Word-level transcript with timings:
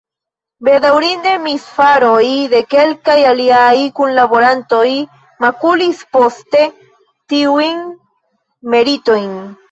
Bedaŭrinde 0.67 1.31
misfaroj 1.41 2.21
de 2.53 2.61
kelkaj 2.71 3.17
liaj 3.39 3.75
kunlaborantoj 3.99 4.87
makulis 5.45 5.99
poste 6.17 6.63
tiujn 7.35 7.85
meritojn. 8.75 9.29